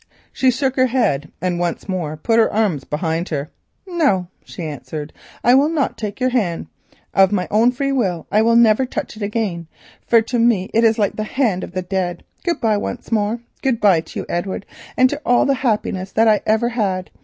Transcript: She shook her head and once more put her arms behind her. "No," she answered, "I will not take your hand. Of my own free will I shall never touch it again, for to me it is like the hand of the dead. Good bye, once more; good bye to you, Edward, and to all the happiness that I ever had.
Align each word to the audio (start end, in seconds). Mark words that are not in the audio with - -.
She 0.33 0.49
shook 0.49 0.77
her 0.77 0.87
head 0.87 1.31
and 1.43 1.59
once 1.59 1.87
more 1.87 2.17
put 2.17 2.39
her 2.39 2.51
arms 2.51 2.85
behind 2.85 3.29
her. 3.29 3.51
"No," 3.85 4.29
she 4.43 4.63
answered, 4.63 5.13
"I 5.43 5.53
will 5.53 5.69
not 5.69 5.95
take 5.95 6.19
your 6.19 6.31
hand. 6.31 6.65
Of 7.13 7.31
my 7.31 7.47
own 7.51 7.71
free 7.71 7.91
will 7.91 8.25
I 8.31 8.39
shall 8.39 8.55
never 8.55 8.83
touch 8.87 9.15
it 9.15 9.21
again, 9.21 9.67
for 10.07 10.23
to 10.23 10.39
me 10.39 10.71
it 10.73 10.83
is 10.83 10.97
like 10.97 11.17
the 11.17 11.23
hand 11.23 11.63
of 11.63 11.73
the 11.73 11.83
dead. 11.83 12.23
Good 12.43 12.59
bye, 12.59 12.77
once 12.77 13.11
more; 13.11 13.41
good 13.61 13.79
bye 13.79 14.01
to 14.01 14.21
you, 14.21 14.25
Edward, 14.27 14.65
and 14.97 15.07
to 15.11 15.21
all 15.23 15.45
the 15.45 15.53
happiness 15.61 16.11
that 16.13 16.27
I 16.27 16.41
ever 16.47 16.69
had. 16.69 17.11